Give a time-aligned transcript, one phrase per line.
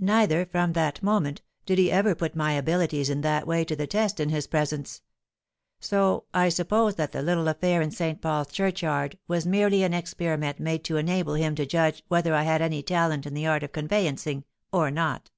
[0.00, 3.88] Neither, from that moment, did he ever put my abilities in that way to the
[3.88, 5.02] test in his presence:
[5.80, 8.22] so I suppose that the little affair in St.
[8.22, 12.62] Paul's Churchyard was merely an experiment made to enable him to judge whether I had
[12.62, 15.28] any talent in the art of conveyancing, or not.